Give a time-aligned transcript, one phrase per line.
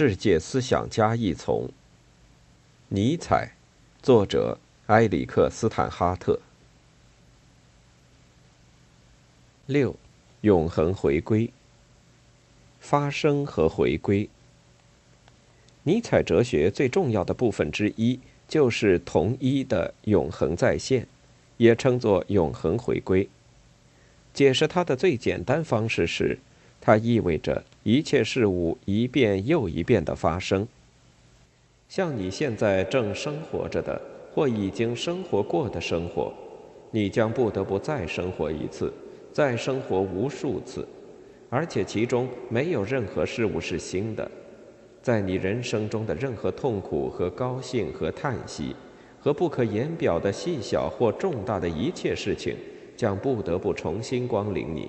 [0.00, 1.68] 世界思想家一丛。
[2.86, 3.56] 尼采，
[4.00, 6.38] 作者埃里克斯坦哈特。
[9.66, 9.96] 六，
[10.42, 11.52] 永恒回归。
[12.78, 14.30] 发生和回归。
[15.82, 21.08] 尼采哲学最重要的部分之一，就是同一的永恒再现，
[21.56, 23.28] 也称作永恒回归。
[24.32, 26.38] 解释它的最简单方式是。
[26.88, 30.66] 它意味着一切事物一遍又一遍的发生，
[31.86, 34.00] 像你现在正生活着的，
[34.34, 36.32] 或已经生活过的生活，
[36.90, 38.90] 你将不得不再生活一次，
[39.34, 40.88] 再生活无数次，
[41.50, 44.26] 而且其中没有任何事物是新的。
[45.02, 48.74] 在你人生中的任何痛苦和高兴和叹息，
[49.20, 52.56] 和不可言表的细小或重大的一切事情，
[52.96, 54.88] 将不得不重新光临你。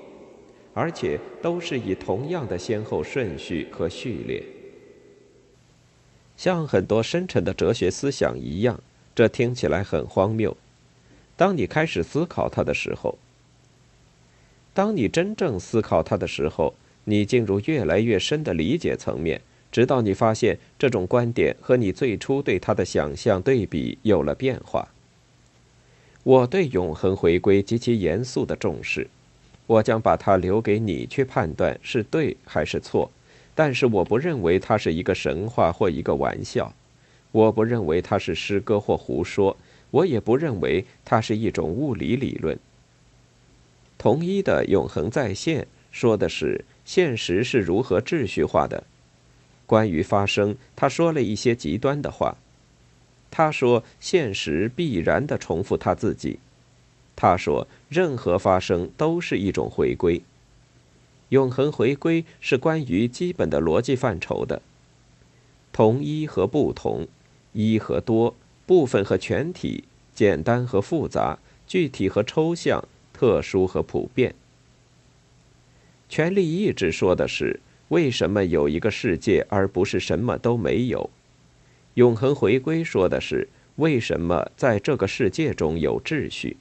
[0.73, 4.43] 而且都是以同样的先后顺序和序列，
[6.37, 8.79] 像很多深沉的哲学思想一样，
[9.13, 10.55] 这听起来很荒谬。
[11.35, 13.17] 当你开始思考它的时候，
[14.73, 16.73] 当你真正思考它的时候，
[17.05, 19.41] 你进入越来越深的理解层面，
[19.71, 24.87] 直到你发现这种观点和你最初对它的想象对比有了变化。
[26.23, 29.09] 我对永恒回归极其严肃的重视。
[29.69, 33.11] 我将把它留给你去判断是对还是错，
[33.53, 36.73] 但是我不认为它是一个神话或一个玩笑，
[37.31, 39.55] 我不认为它是诗歌或胡说，
[39.91, 42.57] 我也不认为它是一种物理理论。
[43.99, 48.83] 同一的永恒再现说的是现实是如何秩序化的。
[49.67, 52.35] 关于发生，他说了一些极端的话。
[53.29, 56.39] 他说现实必然的重复他自己。
[57.21, 60.21] 他说：“任何发生都是一种回归。
[61.27, 64.61] 永恒回归是关于基本的逻辑范畴的。
[65.73, 67.05] 同一和不同，
[67.51, 68.33] 一和多，
[68.65, 69.83] 部分和全体，
[70.15, 71.37] 简单和复杂，
[71.67, 74.33] 具体和抽象，特殊和普遍。
[76.07, 77.59] 权力意志说的是
[77.89, 81.09] 为什么有一个世界而不是什么都没有。
[81.95, 86.55] 永恒回归说的是为什么在这个世界中有秩序。”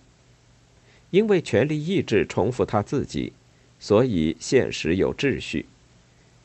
[1.11, 3.33] 因为权力意志重复他自己，
[3.81, 5.67] 所以现实有秩序。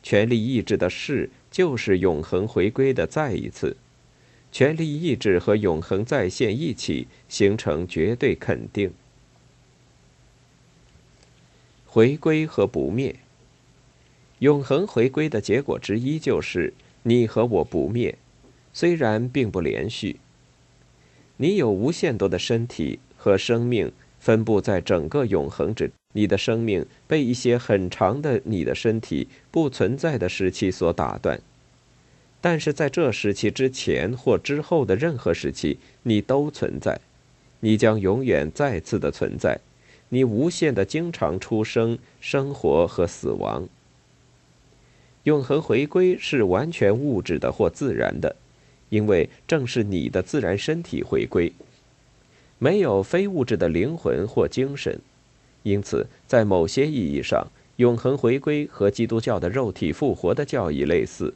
[0.02, 3.76] 权力意志的事就是永恒回归的再一次。
[4.52, 8.92] 权力意志和永恒再现一起，形成绝对肯定。
[11.86, 13.16] 回归和不灭。
[14.38, 16.72] 永恒回归的结果之一就是
[17.02, 18.16] 你和我不灭，
[18.72, 20.16] 虽然并不连续。
[21.36, 23.92] 你有无限多的身体和生命。
[24.24, 31.38] 分布在整个永恒之，你的生命被一些很长的你的身体不存在的时期所打断，
[32.40, 36.98] 但是在这时期之前或之后的任何时期，你都存在，
[37.60, 39.60] 你将永远再次的存在，
[40.08, 43.68] 你无限的经常出生、生活和死亡。
[45.24, 48.34] 永恒回归是完全物质的或自然的，
[48.88, 51.52] 因为正是你的自然身体回归。
[52.58, 54.98] 没有非物质的灵魂或精神，
[55.64, 61.34] 因此在某些意义上，永恒回归和基督教的肉体复活的教义类似。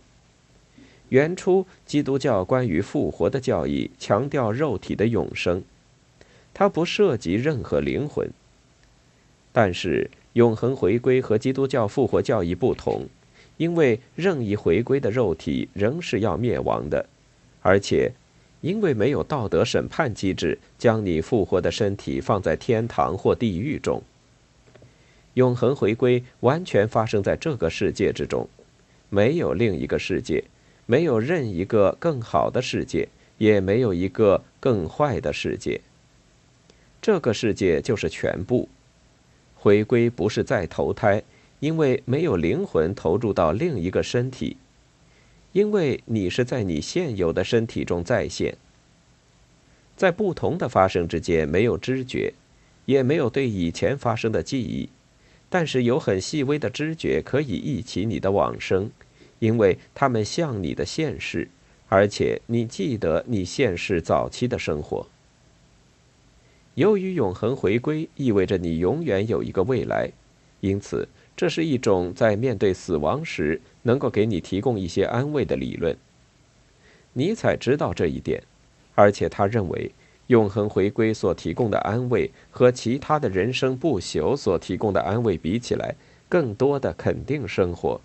[1.09, 5.63] 原初基督教关于复活的教义强调肉体的永生，
[6.55, 8.31] 它不涉及任何灵魂。
[9.53, 13.07] 但是永恒回归和基督教复活教义不同，
[13.57, 17.07] 因为任意回归的肉体仍是要灭亡的，
[17.61, 18.13] 而且。
[18.61, 24.03] 因为没有道德审判机制，将你复活的身体放在天堂或地狱中。
[25.35, 28.49] 永恒回归完全发生在这个世界之中，
[29.09, 30.43] 没有另一个世界，
[30.87, 35.81] 没有任一个更好的世界，也没有一个更坏的世界。
[37.01, 38.69] 这个世界就是全部。
[39.55, 41.23] 回归不是再投胎，
[41.61, 44.57] 因为没有灵魂投入到另一个身体。
[45.53, 48.57] 因为你是在你现有的身体中再现，
[49.97, 52.35] 在不同的发生之间没有知觉，
[52.85, 54.91] 也没有对以前发生的记忆，
[55.49, 58.91] 但是有很细微的知觉可以忆起你的往生，
[59.39, 61.49] 因为他们像你的现世，
[61.89, 65.07] 而且你记得你现世早期的生活。
[66.75, 70.11] 由于永恒回归意味着你永远有一个未来，
[70.61, 71.09] 因此。
[71.37, 75.97] 这是一种在面对死亡时能够给你提供一些安慰的理论。
[77.15, 78.43] 尼采知道这一点，
[78.95, 79.91] 而且他认为
[80.27, 85.95] 永恒回归所提供的安慰和其他的人生不朽所提供的安慰比起来，
[86.29, 87.99] 更多的肯定生活。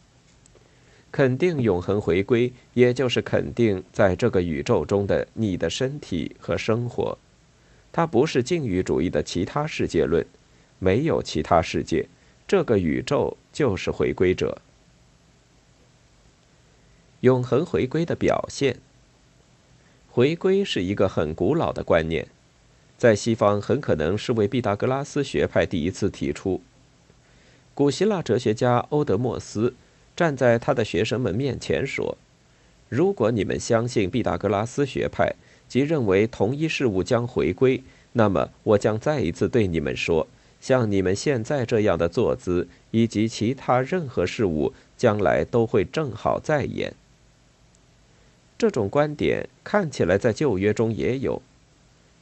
[1.11, 7.17] 肯定永恒回归，也就是肯定在这个宇宙中的你的身体和生活。
[7.91, 10.25] 它不是境遇主义的其他世界论，
[10.79, 12.07] 没有其他世界，
[12.47, 14.57] 这个宇宙就是回归者。
[17.23, 18.75] 永恒回归的表现。
[20.11, 22.27] 回归是一个很古老的观念，
[22.97, 26.59] 在西方很可能是为毕达哥拉斯学派第一次提出。
[27.73, 29.73] 古希腊哲学家欧德莫斯
[30.17, 32.17] 站在他的学生们面前说
[32.89, 35.33] ：“如果你们相信毕达哥拉斯学派，
[35.69, 37.81] 即认为同一事物将回归，
[38.11, 40.27] 那么我将再一次对你们说，
[40.59, 46.93] 像你们现在这样的坐姿以及其他任何事物，将来都会正好再演。”
[48.57, 51.37] 这种观点看起来在旧约中也有，《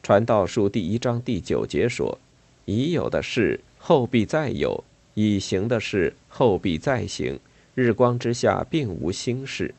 [0.02, 2.18] 传道书》第一章第九节说
[2.64, 4.82] ：“已有的事后必再有，
[5.14, 7.38] 已行的事后必再行，
[7.74, 9.74] 日光之下并无新事。”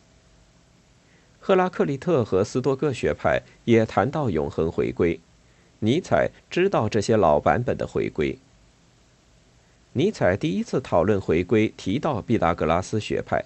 [1.41, 5.19] 赫拉克利特和斯多葛学派也谈到永恒回归，
[5.79, 8.37] 尼采知道这些老版本的回归。
[9.91, 13.43] 尼采第一次讨论回归，提到毕达哥拉斯学派，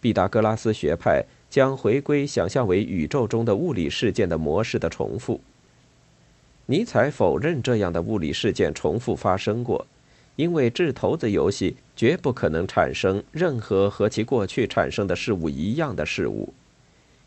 [0.00, 1.26] 毕达哥拉斯学派。
[1.52, 5.38] 将回归想象为宇宙中的物理事件的模式的重复。
[6.64, 9.86] 尼采否认这样的物理事件重复发生过，
[10.36, 16.54] 因为掷骰子游戏绝不可能产生任何和其过去产生的事物一样的事物。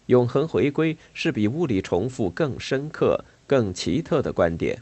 [0.07, 4.81] 永恒回归是比物理重复更深刻、更奇特的观点。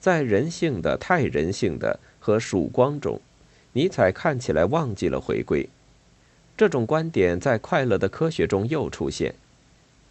[0.00, 3.20] 在人性的、太人性的和曙光中，
[3.72, 5.68] 尼采看起来忘记了回归。
[6.56, 9.34] 这种观点在快乐的科学中又出现。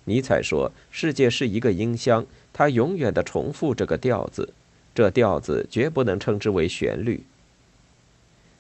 [0.04, 4.54] 尼采说：“世界是一个音箱，它永远的重复这个调子，
[4.94, 7.24] 这调子绝不能称之为旋律。”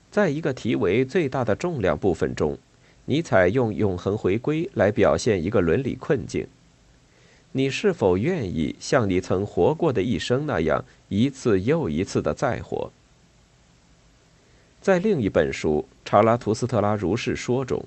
[0.10, 2.58] 在一个题为“最大的重量”部分中，
[3.06, 6.48] 尼采用永恒回归来表现一个伦理困境：
[7.52, 12.92] 你是否愿意像你曾活过的一生那样，一次又一次的再活？
[14.86, 17.84] 在另一本书《查拉图斯特拉如是说》中，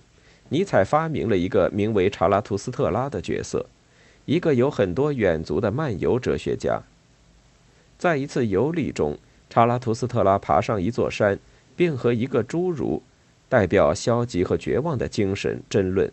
[0.48, 3.64] 尼采发明了一个名为查拉图斯特拉的角色，
[4.24, 6.82] 一个有很多远足的漫游哲学家。
[7.98, 9.16] 在一次游历中，
[9.48, 11.38] 查拉图斯特拉爬上一座山，
[11.76, 13.00] 并和一个侏儒，
[13.48, 16.10] 代表消极和绝望的精神争论。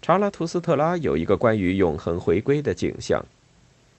[0.00, 3.22] 查拉图斯特拉有一个关于永恒回归的景象：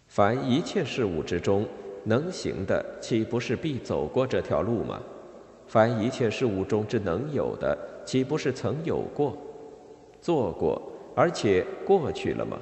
[0.08, 1.68] 凡一切事物之中，
[2.06, 5.00] 能行的，岂不是必走过这条路吗？
[5.72, 9.38] 凡一切事物中之能有的，岂不是曾有过、
[10.20, 10.82] 做过，
[11.16, 12.60] 而且过去了吗？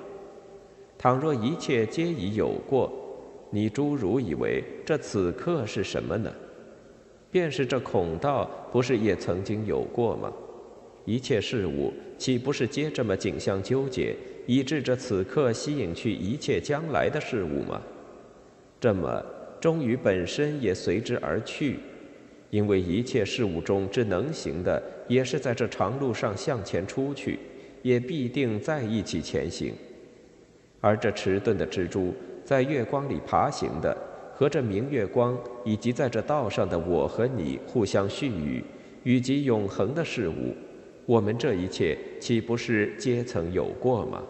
[0.96, 2.94] 倘若一切皆已有过，
[3.50, 6.32] 你诸如以为这此刻是什么呢？
[7.32, 10.32] 便是这孔道，不是也曾经有过吗？
[11.04, 14.16] 一切事物岂不是皆这么景象纠结，
[14.46, 17.82] 以致这此刻吸引去一切将来的事物吗？
[18.80, 19.26] 这么，
[19.60, 21.80] 终于本身也随之而去。
[22.50, 27.40] 因为一切事物中之能行的，也是在这长路上向前出去，
[27.84, 29.72] 也必定在一起前行；
[30.82, 32.14] 而这迟钝的蜘蛛
[32.44, 33.96] 在月光里爬行的，
[34.34, 38.64] 和这明月光以及在这道上的我和你互相絮语，
[39.04, 40.56] 以及永恒的事物，
[41.06, 44.24] 我们这一切岂不是皆曾有过吗？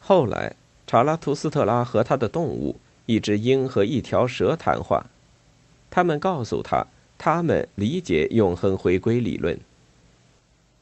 [0.00, 0.54] 后来，
[0.86, 2.76] 查拉图斯特拉和他的动物，
[3.06, 5.04] 一只鹰和一条蛇谈话。
[5.94, 6.84] 他们告诉他，
[7.16, 9.56] 他们理解永恒回归理论。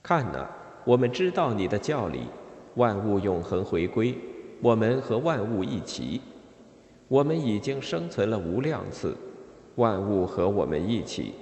[0.02, 0.48] 看呐，
[0.86, 2.20] 我们知道你的教理，
[2.76, 4.14] 万物永恒回归，
[4.62, 6.22] 我们和万物一起，
[7.08, 9.14] 我们已经生存了无量次，
[9.74, 11.34] 万物和我们一起。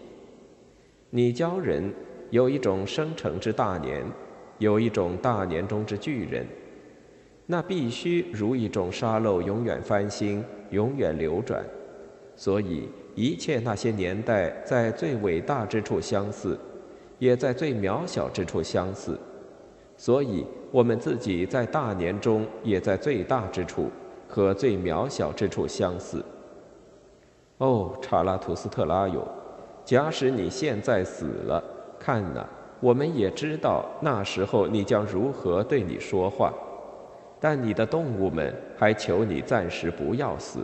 [1.11, 1.95] 你教人
[2.31, 4.05] 有一种生成之大年，
[4.59, 6.45] 有一种大年中之巨人，
[7.47, 11.65] 那必须如一种沙漏，永远翻新，永远流转，
[12.35, 12.89] 所以。
[13.21, 16.59] 一切那些年代在最伟大之处相似，
[17.19, 19.21] 也在最渺小之处相似，
[19.95, 23.91] 所以我们自己在大年中也在最大之处
[24.27, 26.25] 和最渺小之处相似。
[27.59, 29.23] 哦，查拉图斯特拉哟，
[29.85, 31.63] 假使你现在死了，
[31.99, 32.43] 看呐，
[32.81, 36.55] 我们也知道那时候你将如何对你说话，
[37.39, 40.61] 但你的动物们还求你暂时不要死，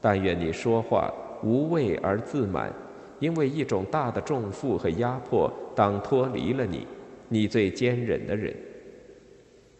[0.00, 1.12] 但愿你说话。
[1.44, 2.72] 无畏而自满，
[3.18, 6.86] 因为一种大的重负和压迫，当脱离了你，
[7.28, 8.54] 你最坚忍的人。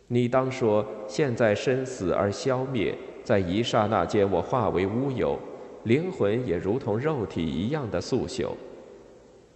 [0.07, 5.39] 你当说：现在生死而消灭，在一刹那间，我化为乌有，
[5.85, 8.51] 灵魂也如同肉体一样的速朽。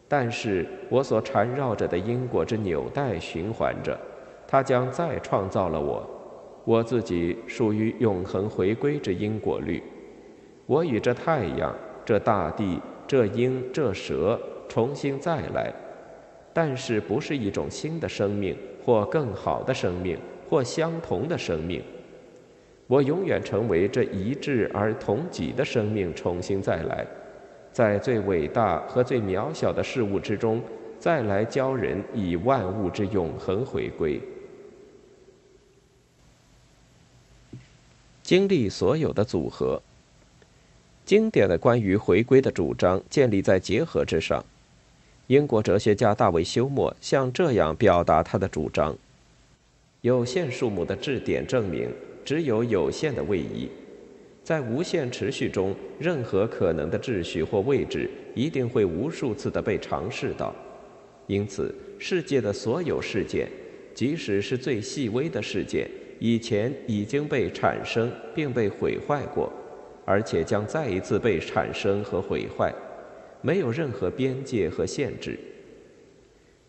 [0.09, 3.97] 但是我所缠绕着的因果之纽带循环着，
[4.47, 6.09] 它将再创造了我，
[6.65, 9.83] 我自己属于永恒回归之因果律。
[10.65, 11.75] 我与这太阳、
[12.09, 15.71] 这大地、这鹰、这蛇重新再来，
[16.55, 20.17] 但是不是一种新的生命，或更好的生命，
[20.49, 21.83] 或相同的生命。
[22.87, 27.07] 我永远成为这一致而同己的生命，重新再来。
[27.75, 30.63] 在最伟大和最渺小的事物之中，
[30.99, 34.19] 再来教人以万物之永恒回归，
[38.23, 39.79] 经历所有的组合。
[41.09, 44.45] 经典的关于回归的主张建立在结合之上。
[45.29, 48.95] 英国哲学家大卫休谟像这样表达他的主张：
[50.03, 51.89] 有限数目的质点证明，
[52.27, 53.71] 只有有限的位移。
[54.45, 60.55] 在无限持续中，任何可能的秩序或位置一定会无数次的被尝试到。
[61.27, 63.49] 因此，世界的所有事件，
[63.95, 65.89] 即使是最细微的事件，
[66.19, 69.51] 以前已经被产生并被毁坏过，
[70.09, 72.73] 而且将再一次被产生和毁坏，
[73.43, 75.39] 没有任何边界和限制。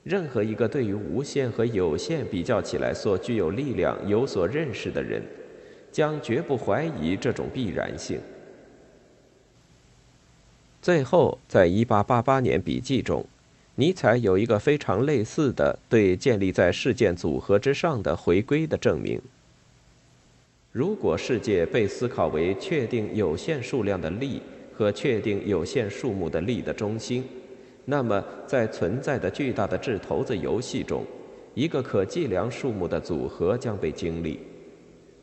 [0.04, 5.24] 任何一个对于无限和有限比较起来所具有力量、有所认识的人。
[5.92, 8.20] 将绝不怀疑这种必然性。
[10.84, 13.26] 最后，在1888年笔记中，
[13.74, 19.20] 尼采有一个非常类似的对建立在事件组合之上的回归的证明：
[20.72, 24.40] 如果世界被思考为确定有限数量的力
[24.72, 27.24] 和确定有限数目的力的中心，
[27.86, 31.04] 那么在存在的巨大的掷骰子游戏中，
[31.56, 34.40] 一个可计量数目的组合将被经历。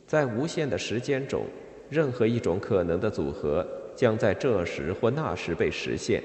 [0.04, 1.44] 在无限的时间中，
[1.88, 6.20] 任何一种可能的组合将在这时或那时被实现，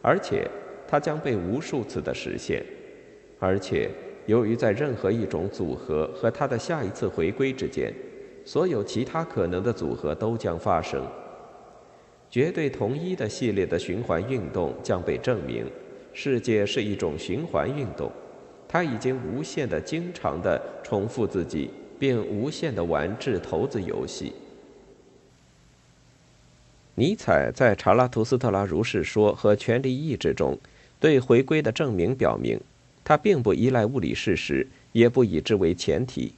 [0.00, 0.48] 而且
[0.86, 2.64] 它将被无数次的实现。
[3.40, 3.90] 而且，
[4.26, 7.92] 由于在任何一种组合和它的下一次回归之间，
[8.48, 11.06] 所有其他可能的组合都将发生。
[12.30, 15.66] 绝对同一的系列的循环运动将被证明，
[16.14, 18.10] 世界是一种循环运动，
[18.66, 21.68] 它已经无限的经常的重复自己。
[21.98, 24.32] 并无限的玩掷骰子游戏。
[26.94, 30.56] 尼采在《查拉图斯特拉如是说》和《权力意志》中
[31.00, 32.60] 对回归的证明表明，
[33.02, 36.28] 他并不依赖物理事实，也不以之为前提。《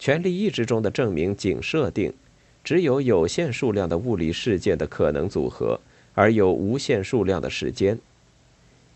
[0.00, 2.10] 权力意志》中的证明仅设定，
[2.64, 5.78] 只有有限数量的物理事件的可能组合，
[6.14, 7.98] 而有无限数量的时间。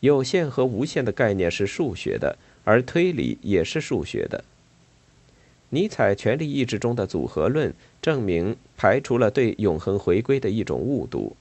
[0.00, 4.42] 有限和无限的概念是数学的，而推理也是数学的。
[5.68, 11.36] 尼采权力意志中的组合论证明排除了对永恒回归的一种误读。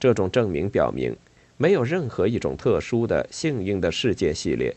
[0.00, 1.14] 这种证明表明，
[1.56, 4.74] 没有任何一种特殊的幸运的世界系列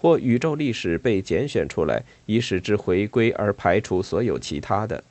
[0.00, 5.02] 或宇宙历史被拣选出来以使之回归而排除所有其他的。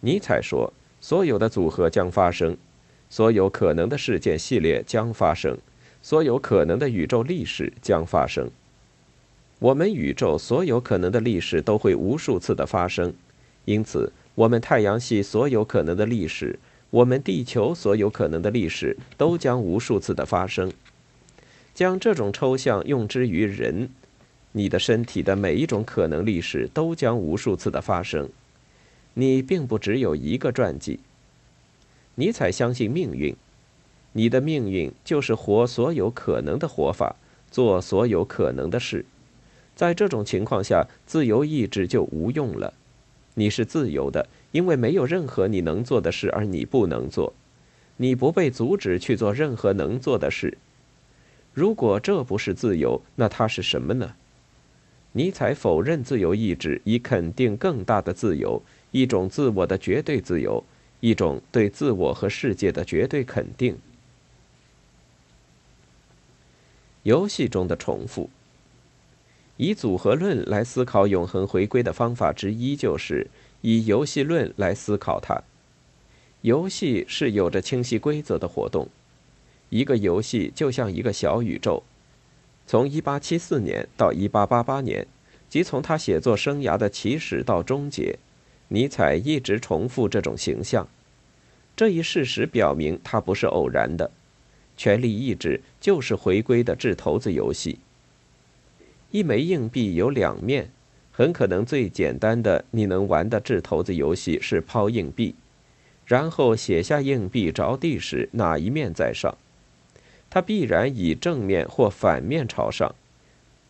[0.00, 2.56] 尼采说，所有的组合将发生，
[3.10, 5.56] 所有可能的事件系列将发生，
[6.02, 8.50] 所有可能的宇宙历史将发生。
[9.58, 13.12] 我们宇宙所有可能的历史都会无数次的发生，
[13.64, 16.58] 因此，我们太阳系所有可能的历史，
[16.90, 20.70] 我们地球所有可能的历史都将无数次的发生。
[21.76, 23.90] 将这种抽象用之于人，
[24.52, 28.30] 你的身体的每一种可能历史都将无数次的发生。
[29.12, 31.00] 你并不只有一个传记。
[32.14, 33.36] 尼采相信命运，
[34.12, 37.14] 你的命运就是活所有可能的活法，
[37.50, 39.04] 做所有可能的事。
[39.74, 42.72] 在这种情况下，自由意志就无用了。
[43.34, 47.34] 你是自由的，因为没有任何你能做的事而你不能做，
[47.98, 50.56] 你不被阻止去做任何能做的事。
[51.56, 54.14] 如果这不是自由，那它是什么呢？
[55.12, 60.62] 尼采否认自由意志，以肯定更大的自由，一种自我的绝对自由，
[61.00, 63.78] 一种对自我和世界的绝对肯定。
[67.04, 68.28] 游戏中的重复。
[69.56, 73.26] 以组合论来思考永恒回归的方法之一，就是
[73.62, 75.42] 以游戏论来思考它。
[76.42, 78.90] 游戏是有着清晰规则的活动。
[79.68, 81.82] 一个游戏就像一个小宇宙。
[82.66, 85.06] 从1874年到1888年，
[85.48, 88.18] 即从他写作生涯的起始到终结，
[88.68, 90.86] 尼采一直重复这种形象。
[91.76, 94.10] 这一事实表明，它不是偶然的。
[94.76, 97.78] 权力意志就是回归的掷骰子游戏。
[99.10, 100.70] 一枚硬币有两面，
[101.12, 105.34] 很可能最简单的你能玩的掷骰子游戏是抛硬币，
[106.04, 109.36] 然后写下硬币着地时哪一面在上。
[110.36, 112.94] 它必然以正面或反面朝上。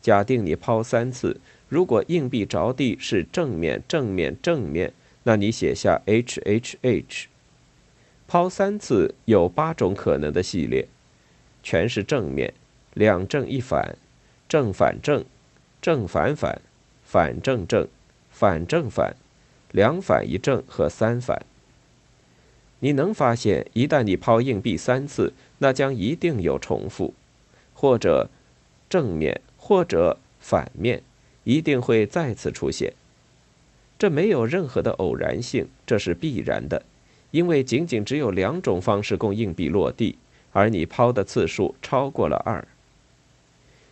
[0.03, 4.93] 假定你抛三次，如果硬币着地是正面、正面、正面，
[5.23, 7.29] 那你写下 H H H。
[8.27, 10.89] 抛三次有八种可能的系列，
[11.63, 12.53] 全是正面，
[12.95, 13.95] 两正一反，
[14.49, 15.25] 正反正，
[15.81, 16.61] 正反反，
[17.05, 17.87] 反正正，
[18.29, 19.15] 反正反，
[19.71, 21.47] 两反一正和三反。
[22.81, 27.15] 你能发现，一旦你抛硬币三次，那将一定有重复，
[27.73, 28.29] 或者
[28.89, 31.03] 正面，或者反面，
[31.45, 32.93] 一定会再次出现。
[33.99, 36.83] 这没有任何的偶然性，这是必然的，
[37.31, 40.19] 因为仅仅只有两种方式供硬币落地，
[40.53, 42.67] 而你抛的次数超过了二。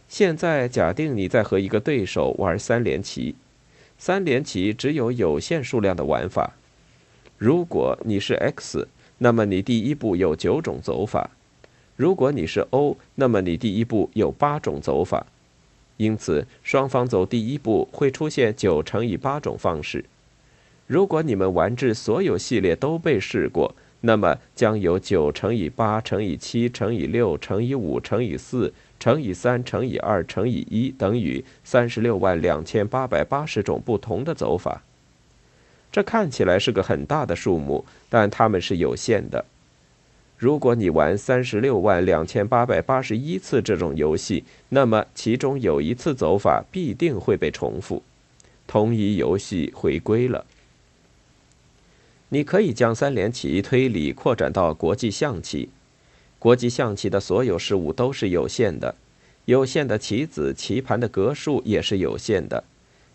[0.07, 3.35] 现在假定你在和一个对手玩三连棋，
[3.99, 6.53] 三连棋只有有限数量的玩法。
[7.44, 11.28] 如果你是 X，那么你第一步有九种走法；
[11.94, 15.26] 如果你是 O，那么你第一步有八种走法。
[15.98, 20.06] 因此，双方走第一步会出现九乘以八种方式。
[20.86, 34.82] 如果你们玩至所有系列都被试过，那么将有九乘以八乘以七乘以六乘以五乘以四乘以三乘以二乘以一等于三十六万两千八百八十种不同的走法。
[35.94, 39.44] 这看起来是个很大的数目，但它们是有限的。
[40.36, 48.02] 如果你玩三十六万两千八百八十一次这种游戏，那么其中有一次走法必定会被重复，
[48.66, 50.44] 同一游戏回归了。
[52.30, 55.68] 你可以将三连棋推理扩展到国际象棋。
[56.40, 58.96] 国际象棋的所有事物都是有限的，
[59.44, 62.64] 有限的棋子、棋盘的格数也是有限的。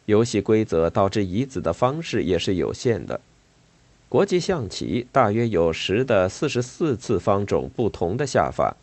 [0.09, 3.21] 游戏规则导致移子的方式也是有限的。
[4.09, 8.75] 国际象棋大约有十的四十四次方种不同的下法，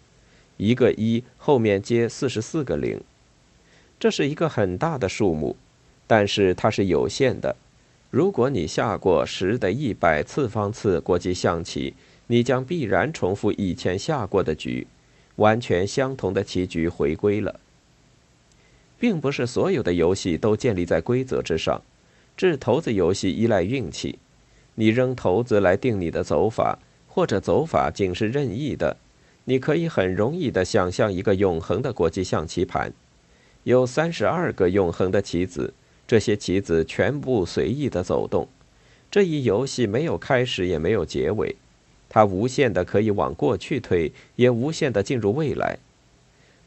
[0.56, 3.00] 一个一后面接四十四个零，
[3.99, 5.56] 这是一个很大的数目，
[6.06, 7.57] 但是它是有限的。
[8.11, 11.94] 如果你下过十的一百次方次国际象棋，
[12.29, 14.87] 你将必然重复以前下过的局，
[15.35, 17.59] 完全相同的棋局回归了。
[18.98, 21.82] 并不是所有的游戏都建立在规则之上，
[22.37, 24.18] 掷骰子游戏依赖运气。
[24.74, 26.78] 你扔骰子来定你的走法，
[27.09, 28.96] 或者走法仅是任意的。
[29.44, 32.92] 你可以很容易地想象一个永恒的国际象棋盘，
[33.62, 35.72] 有三十二个永恒的棋子，
[36.06, 38.48] 这些棋子全部随意地走动。
[39.09, 41.54] 这一游戏没有开始，也没有结尾，
[42.09, 45.78] 它无限的可以往过去推，也无限的进入未来。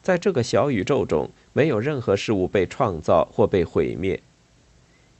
[0.02, 1.30] 在这个小宇宙中。
[1.52, 4.20] 没有任何事物被创造或被毁灭。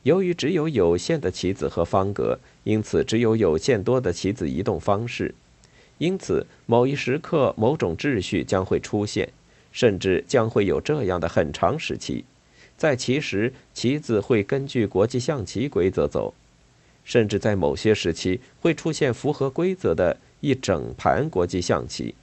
[0.04, 5.34] 由于只有有限的棋子和方格，因此只有有限多的棋子移动方式。
[5.98, 9.28] 因此，某一时刻，某种秩序将会出现，
[9.72, 12.24] 甚至将会有这样的很长时期，
[12.76, 16.32] 在其时，棋子会根据国际象棋规则走，
[17.04, 22.14] 甚至在某些时期会出现符合规则的一整盘国际象棋。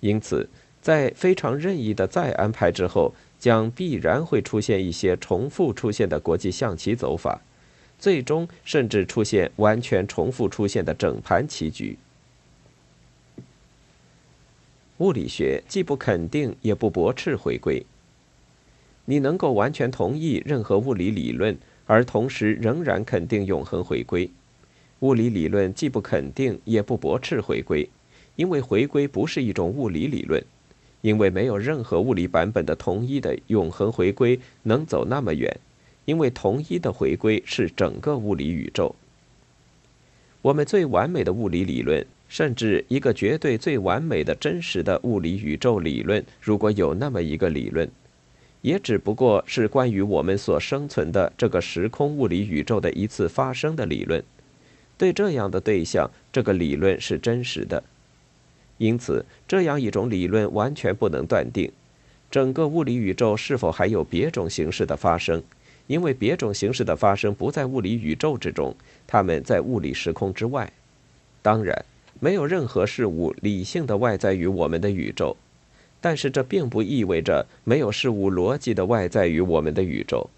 [0.00, 0.48] 因此。
[0.82, 7.42] 在非常任意的再安排之后，将必然会出现一些重复出现的国际象棋走法，
[7.98, 11.98] 最终甚至出现完全重复出现的整盘棋局。
[14.98, 17.84] 物理学既不肯定也不驳斥回归。
[19.06, 24.30] 你能够完全同意任何物理理论，而同时仍然肯定永恒回归。
[25.00, 27.88] 物理理论既不肯定也不驳斥回归，
[28.36, 30.42] 因为回归不是一种物理理论。
[31.02, 35.58] 因为没有任何物理版本的同一的永恒回归能走那么远，
[36.04, 38.94] 因为同一的回归是整个物理宇宙。
[40.42, 47.88] 我们最完美的物理理论，甚至一个绝对最完美的真实的物理宇宙理论，如果有那么一个理论，
[48.62, 54.22] 也只不过是关于我们所生存的这个时空物理宇宙的一次发生的理论。
[54.96, 57.82] 对这样的对象，这个理论是真实的。
[58.80, 61.70] 因此，这样一种理论完全不能断定，
[62.30, 65.42] 整个物理宇宙是否还有别种形式的发生，
[65.86, 68.74] 因为别种形式的发生不在物理宇宙之中，
[69.06, 70.72] 它们在物理时空之外。
[71.42, 71.84] 当然，
[72.20, 75.36] 没有任何事物理性的外在于我们的宇宙，
[76.00, 80.30] 但是这并不意味着没有事物逻辑的外在于我们的宇宙。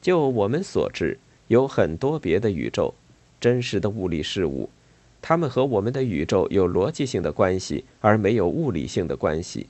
[0.00, 1.18] 就我们所知，
[1.48, 2.94] 有很多别的宇宙，
[3.40, 4.70] 真实的物理事物。
[5.20, 9.66] 它们和我们的宇宙有逻辑性的关系，而没有物理性的关系。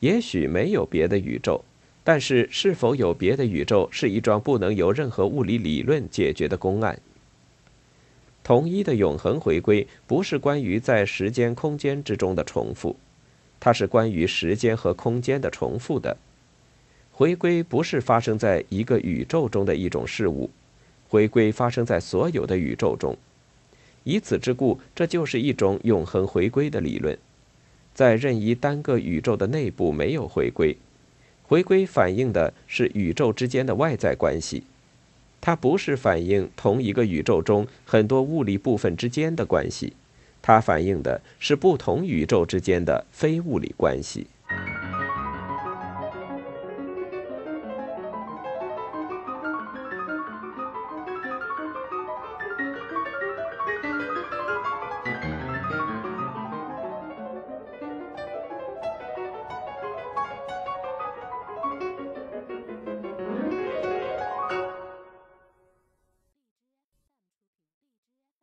[0.00, 1.64] 也许没有别的宇宙，
[2.04, 6.98] 但是是否有别的宇宙是一桩不能由任何物理理论解决的公案。
[8.42, 12.94] 统一的永恒回归不是关于在时间空间之中的重复，
[13.58, 16.16] 它是关于时间和空间的重复的。
[17.10, 20.50] 回归不是发生在一个宇宙中的一种事物，
[21.08, 23.16] 回归发生在所有的宇宙中。
[24.06, 27.18] 以此之故，这就是一种永恒回归的理论。
[27.92, 30.76] 在任意单个宇宙的内部没有回归，
[31.42, 34.62] 回归反映的是宇宙之间的外在关系，
[35.40, 39.94] 它不是反映同一个宇宙中很多物理部分之间的关系，
[40.40, 44.28] 它反映的是不同宇宙之间的非物理关系。